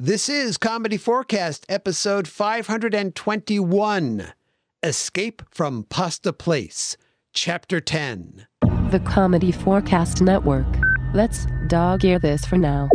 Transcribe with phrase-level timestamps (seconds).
[0.00, 4.32] This is Comedy Forecast, episode 521
[4.80, 6.96] Escape from Pasta Place,
[7.32, 8.46] Chapter 10.
[8.92, 10.68] The Comedy Forecast Network.
[11.14, 12.88] Let's dog ear this for now.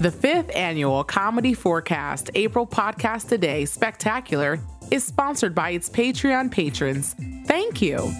[0.00, 4.60] The fifth annual Comedy Forecast April Podcast Today Spectacular
[4.92, 7.16] is sponsored by its Patreon patrons.
[7.46, 8.12] Thank you.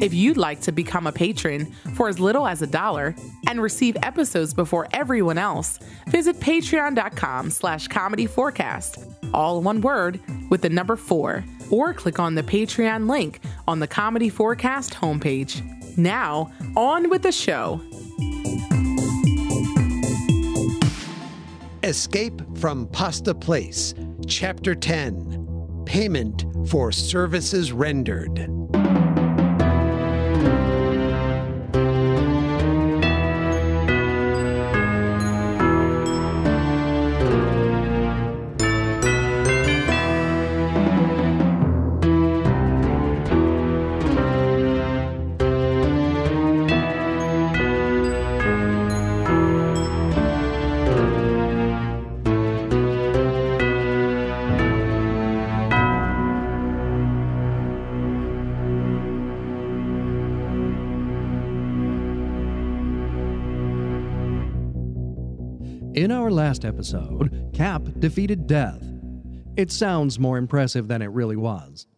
[0.00, 3.16] If you'd like to become a patron for as little as a dollar
[3.48, 8.98] and receive episodes before everyone else, visit patreon.com slash comedy forecast,
[9.34, 10.20] all one word
[10.50, 15.62] with the number four, or click on the Patreon link on the Comedy Forecast homepage.
[15.98, 17.80] Now, on with the show.
[21.82, 23.94] Escape from Pasta Place,
[24.26, 28.57] Chapter 10 Payment for Services Rendered.
[65.98, 68.88] In our last episode, Cap defeated Death.
[69.56, 71.88] It sounds more impressive than it really was.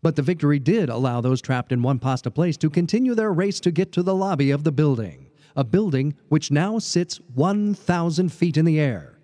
[0.00, 3.60] But the victory did allow those trapped in One Pasta Place to continue their race
[3.60, 8.56] to get to the lobby of the building, a building which now sits 1,000 feet
[8.56, 9.18] in the air.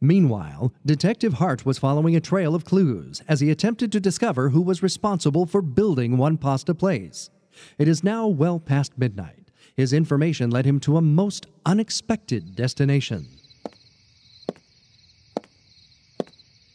[0.00, 4.62] Meanwhile, Detective Haartte was following a trail of clues as he attempted to discover who
[4.62, 7.30] was responsible for building One Pasta Place.
[7.78, 9.52] It is now well past midnight.
[9.76, 13.28] His information led him to a most unexpected destination.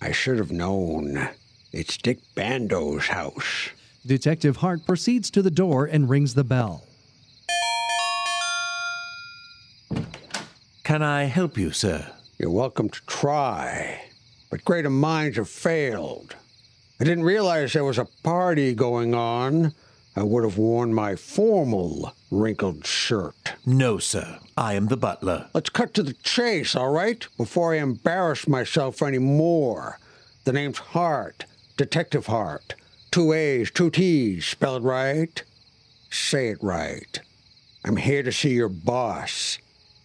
[0.05, 1.29] I should have known.
[1.73, 3.69] It's Dick Bando's house.
[4.05, 6.83] Detective Haartte proceeds to the door and rings the bell.
[10.83, 12.05] Can I help you, sir?
[12.37, 13.99] You're welcome to try,
[14.51, 16.35] but greater minds have failed.
[16.99, 19.73] I didn't realize there was a party going on.
[20.17, 23.53] I would have worn my formal wrinkled shirt.
[23.65, 24.39] No, sir.
[24.57, 25.49] I am the butler.
[25.53, 27.27] Let's cut to the chase, all right?
[27.37, 29.99] Before I embarrass myself any more.
[30.45, 31.43] The name's Haartte,
[31.75, 32.75] Detective Haartte.
[33.11, 35.43] Two A's, two T's, spell it right?
[36.09, 37.19] Say it right.
[37.83, 39.57] I'm here to see your boss,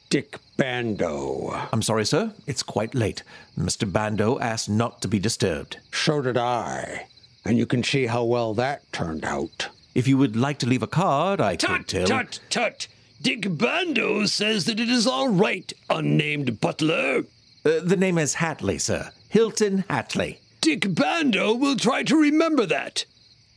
[0.09, 1.69] Dick Bando.
[1.73, 2.33] I'm sorry, sir.
[2.47, 3.23] It's quite late.
[3.57, 3.91] Mr.
[3.91, 5.79] Bando asked not to be disturbed.
[5.93, 7.07] So did I.
[7.45, 9.69] And you can see how well that turned out.
[9.95, 12.07] If you would like to leave a card, I could Tut, tell.
[12.07, 12.89] tut, tut.
[13.21, 17.25] Dick Bando says that it is all right, unnamed butler.
[17.65, 19.11] Uh, the name is Hatley, sir.
[19.29, 20.39] Hilton Hatley.
[20.61, 23.05] Dick Bando will try to remember that.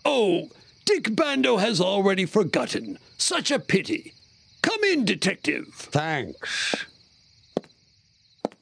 [0.04, 0.50] Oh,
[0.86, 2.98] Dick Bando has already forgotten.
[3.18, 4.14] Such a pity.
[4.62, 5.68] Come in, detective.
[5.74, 6.76] Thanks.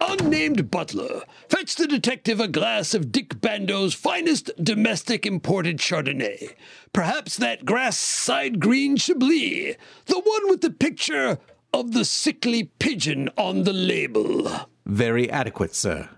[0.03, 6.53] Unnamed butler, fetch the detective a glass of Dick Bando's finest domestic imported Chardonnay.
[6.91, 9.75] Perhaps that grass side green Chablis,
[10.07, 11.37] the one with the picture
[11.71, 14.49] of the sickly pigeon on the label.
[14.87, 16.09] Very adequate, sir.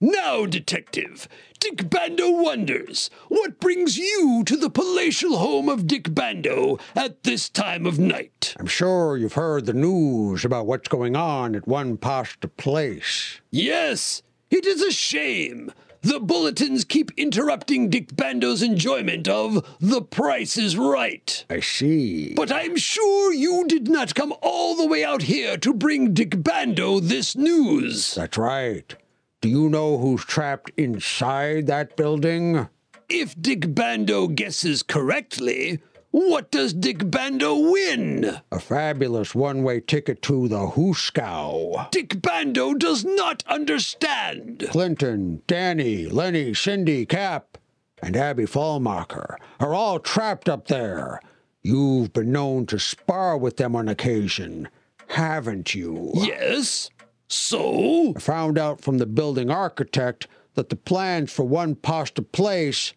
[0.00, 1.26] Now, detective,
[1.58, 7.48] Dick Bando wonders what brings you to the palatial home of Dick Bando at this
[7.48, 8.54] time of night.
[8.60, 13.40] I'm sure you've heard the news about what's going on at One Pasta Place.
[13.50, 14.22] Yes,
[14.52, 15.72] it is a shame.
[16.02, 21.44] The bulletins keep interrupting Dick Bando's enjoyment of The Price is Right.
[21.50, 22.34] I see.
[22.34, 26.40] But I'm sure you did not come all the way out here to bring Dick
[26.40, 28.14] Bando this news.
[28.14, 28.94] That's right.
[29.40, 32.68] Do you know who's trapped inside that building?
[33.08, 35.78] If Dick Bando guesses correctly,
[36.10, 38.40] what does Dick Bando win?
[38.50, 41.88] A fabulous one way ticket to the hoosegow.
[41.92, 44.66] Dick Bando does not understand.
[44.70, 47.58] Clinton, Danny, Lenny, Cindy, Cap,
[48.02, 51.20] and Abby Fallmacher are all trapped up there.
[51.62, 54.68] You've been known to spar with them on occasion,
[55.06, 56.10] haven't you?
[56.14, 56.90] Yes.
[57.28, 58.14] So?
[58.16, 62.92] I found out from the building architect that the plans for One Pasta Place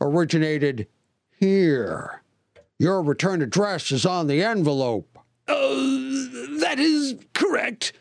[0.00, 0.86] originated
[1.38, 2.22] here.
[2.78, 5.18] Your return address is on the envelope.
[5.46, 5.54] Uh,
[6.60, 7.92] that is correct.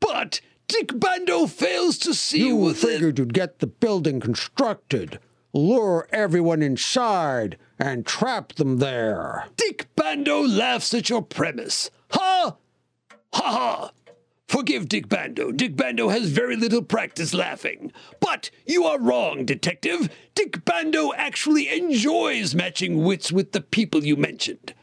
[0.00, 2.90] But Dick Bando fails to see You within.
[2.90, 5.18] figured you'd get the building constructed,
[5.52, 9.46] lure everyone inside, and trap them there.
[9.56, 11.90] Dick Bando laughs at your premise.
[12.10, 12.52] Huh?
[13.34, 13.90] Ha ha!
[14.52, 15.50] Forgive Dick Bando.
[15.50, 17.90] Dick Bando has very little practice laughing.
[18.20, 20.10] But you are wrong, detective.
[20.34, 24.74] Dick Bando actually enjoys matching wits with the people you mentioned.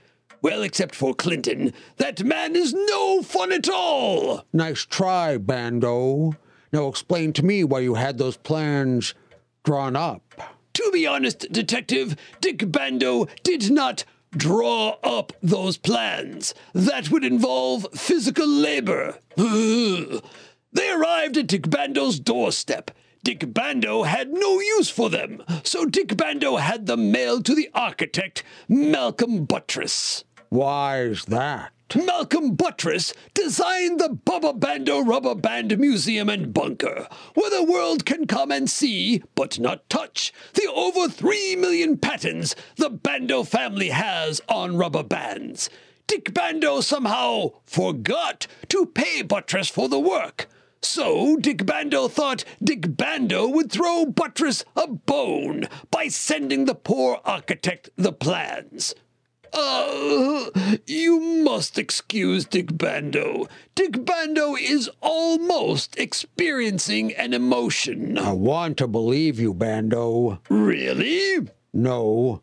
[0.42, 1.71] Well, except for Clinton.
[1.98, 4.44] That man is no fun at all.
[4.51, 6.33] Nice try, Bando.
[6.74, 9.13] Now explain to me why you had those plans
[9.63, 10.57] drawn up.
[10.74, 16.53] To be honest, detective, Dick Bando did not draw up those plans.
[16.73, 19.17] That would involve physical labor.
[19.35, 22.91] they arrived at Dick Bando's doorstep.
[23.23, 27.69] Dick Bando had no use for them, so Dick Bando had them mailed to the
[27.73, 30.23] architect, Malcolm Buttress.
[30.47, 31.71] Why is that?
[31.95, 38.27] Malcolm Buttress designed the Bubba Bando Rubber Band Museum and Bunker, where the world can
[38.27, 44.39] come and see, but not touch, the over three million patents the Bando family has
[44.47, 45.69] on rubber bands.
[46.06, 50.47] Dick Bando somehow forgot to pay Buttress for the work.
[50.81, 57.19] So Dick Bando thought Dick Bando would throw Buttress a bone by sending the poor
[57.25, 58.94] architect the plans.
[59.54, 60.50] Uh,
[60.86, 63.48] you must excuse Dick Bando.
[63.75, 68.18] Dick Bando is almost experiencing an emotion.
[68.18, 70.40] I want to believe you, Bando.
[70.50, 71.48] Really?
[71.74, 72.42] No.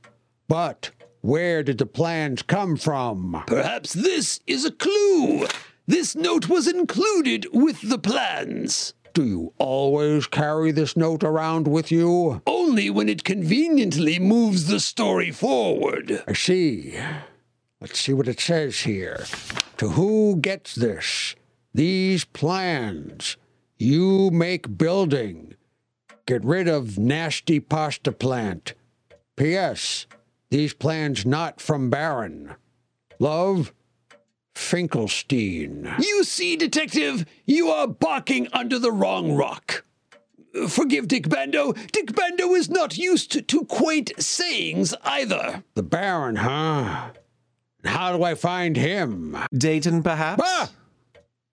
[0.49, 3.43] But where did the plans come from?
[3.47, 5.47] Perhaps this is a clue.
[5.89, 8.95] This note was included with the plans.
[9.17, 12.43] Do you always carry this note around with you?
[12.47, 16.23] Only when it conveniently moves the story forward.
[16.29, 17.01] I see.
[17.81, 19.25] Let's see what it says here.
[19.79, 21.35] To who gets this?
[21.73, 23.39] These plans.
[23.79, 25.55] You make building.
[26.27, 28.75] Get rid of nasty pasta plant.
[29.39, 30.07] P.S.
[30.51, 32.55] These plans not from Baron.
[33.19, 33.73] Love,
[34.57, 35.95] Finkelstein.
[36.01, 39.85] You see, Detective, you are barking under the wrong rock.
[40.69, 41.73] Forgive Dick Bando.
[41.93, 45.63] Dick Bando is not used to quaint sayings either.
[45.75, 47.11] The Baron, huh?
[47.85, 49.37] How do I find him?
[49.53, 50.43] Dayton, perhaps?
[50.45, 50.71] Ah!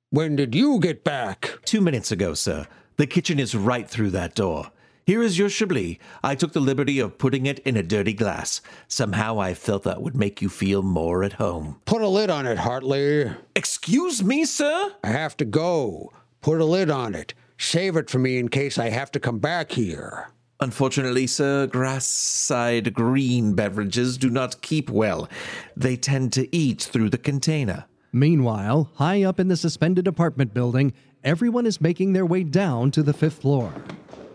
[0.09, 1.59] When did you get back?
[1.65, 2.67] Two minutes ago, sir.
[2.95, 4.71] The kitchen is right through that door.
[5.05, 5.97] Here is your Chablis.
[6.23, 8.61] I took the liberty of putting it in a dirty glass.
[8.87, 11.81] Somehow I felt that would make you feel more at home.
[11.83, 13.29] Put a lid on it, Hartley.
[13.53, 14.93] Excuse me, sir?
[15.03, 16.13] I have to go.
[16.39, 17.33] Put a lid on it.
[17.57, 20.29] Save it for me in case I have to come back here.
[20.61, 25.27] Unfortunately, sir, grass side green beverages do not keep well.
[25.75, 27.83] They tend to eat through the container.
[28.13, 30.93] Meanwhile, high up in the suspended apartment building,
[31.25, 33.73] everyone is making their way down to the fifth floor.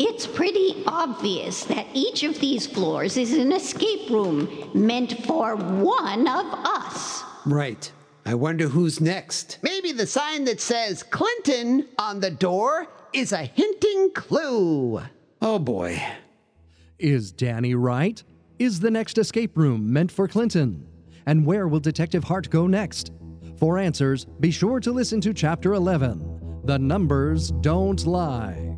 [0.01, 6.29] It's pretty obvious that each of these floors is an escape room meant for one
[6.29, 7.25] of us.
[7.45, 7.91] Right.
[8.25, 9.59] I wonder who's next.
[9.63, 15.01] Maybe the sign that says Clinton on the door is a hinting clue.
[15.41, 16.01] Oh boy.
[16.99, 18.23] Is Danny right?
[18.59, 20.87] Is the next escape room meant for Clinton?
[21.27, 23.13] And where will Detective Haartte go next?
[23.57, 28.77] For answers, be sure to listen to Chapter 11 The Numbers Don't Lie.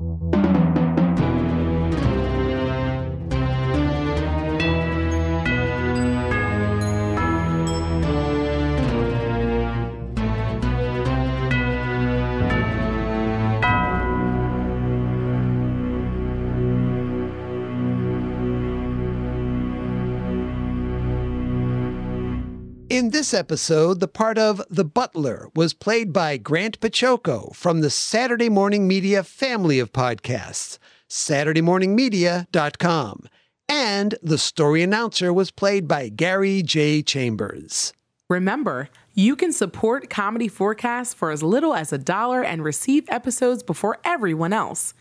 [23.00, 27.88] In this episode, the part of the butler was played by Grant Baciocco from the
[27.88, 30.76] Saturday Morning Media family of podcasts,
[31.08, 33.26] SaturdayMorningMedia.com.
[33.70, 37.00] And the story announcer was played by Gary J.
[37.00, 37.94] Chambers.
[38.28, 43.62] Remember, you can support Comedy Forecast for as little as a dollar and receive episodes
[43.62, 44.92] before everyone else.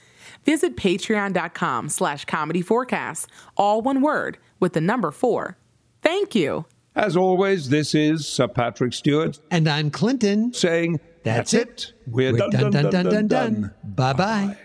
[0.46, 3.27] Visit patreon.com slash comedy forecast,
[3.58, 5.58] all one word, with the number four.
[6.01, 6.63] Thank you.
[6.96, 10.53] As always, this is Sir Patrick Stewart And I'm Clinton.
[10.53, 11.69] saying, That's That's, it.
[11.69, 11.93] it.
[12.08, 13.74] We're, We're done, done, done, done, done.
[13.84, 14.58] Bye bye.